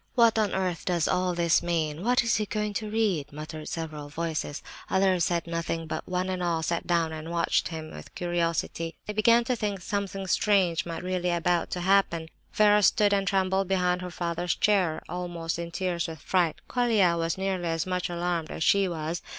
"What 0.15 0.39
on 0.39 0.51
earth 0.51 0.85
does 0.85 1.07
all 1.07 1.35
this 1.35 1.61
mean? 1.61 2.03
What's 2.03 2.37
he 2.37 2.47
going 2.47 2.73
to 2.73 2.89
read?" 2.89 3.31
muttered 3.31 3.69
several 3.69 4.09
voices. 4.09 4.63
Others 4.89 5.25
said 5.25 5.45
nothing; 5.45 5.85
but 5.85 6.07
one 6.09 6.27
and 6.27 6.41
all 6.41 6.63
sat 6.63 6.87
down 6.87 7.11
and 7.13 7.29
watched 7.29 7.71
with 7.71 8.15
curiosity. 8.15 8.95
They 9.05 9.13
began 9.13 9.43
to 9.43 9.55
think 9.55 9.79
something 9.81 10.25
strange 10.25 10.87
might 10.87 11.03
really 11.03 11.21
be 11.29 11.29
about 11.29 11.69
to 11.73 11.81
happen. 11.81 12.29
Vera 12.51 12.81
stood 12.81 13.13
and 13.13 13.27
trembled 13.27 13.67
behind 13.67 14.01
her 14.01 14.09
father's 14.09 14.55
chair, 14.55 15.03
almost 15.07 15.59
in 15.59 15.69
tears 15.69 16.07
with 16.07 16.17
fright; 16.19 16.55
Colia 16.67 17.15
was 17.15 17.37
nearly 17.37 17.67
as 17.67 17.85
much 17.85 18.09
alarmed 18.09 18.49
as 18.49 18.63
she 18.63 18.87
was. 18.87 19.21